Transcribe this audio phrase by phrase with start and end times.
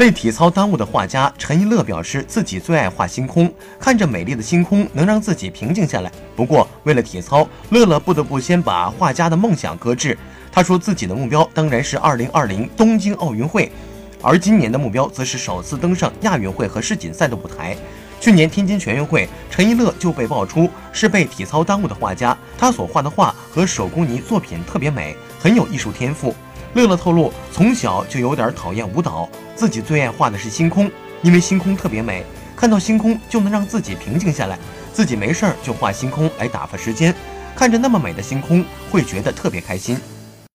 [0.00, 6.10] 被体操耽误的画家陈一乐表示，自己最爱画星空，看着美丽的星空能让自己平静下来。
[6.34, 10.16] 不过，为了体操，乐乐不得不先把画家的梦想搁置。
[10.50, 13.70] 他说自己的目标当然是2020东京奥运会，
[14.22, 17.76] 而今年的目标则是首次登上亚运会和世锦赛的舞台。
[18.22, 26.34] 去年天津全运会，陈一乐就被爆出是被体操耽误的画家，他所画的画和手工泥作品特别美，很有艺术天赋。
[26.74, 30.90] 乐乐透露，从小就有点讨厌舞蹈，自己最爱画的是星空，
[31.22, 32.24] 因为星空特别美，
[32.56, 34.56] 看到星空就能让自己平静下来，
[34.92, 37.12] 自己没事儿就画星空来打发时间，
[37.56, 39.98] 看着那么美的星空会觉得特别开心。